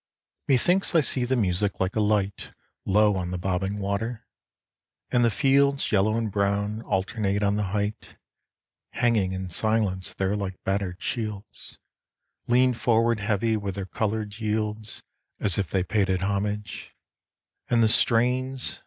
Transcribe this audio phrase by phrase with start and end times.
[0.47, 2.53] Methinks I see the music like a light
[2.85, 4.25] Low on the bobbing water,
[5.11, 8.17] and the fields Yellow and brown alternate on the height.
[8.93, 11.77] Hanging in silence there like battered shields.
[12.47, 15.03] Lean forward heavy with their coloured yields
[15.39, 16.95] As if they paid it homage;
[17.69, 18.79] and the strains.